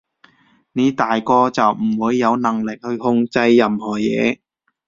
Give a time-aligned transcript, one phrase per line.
[0.71, 4.39] 你大個就唔會有能力去控制任何嘢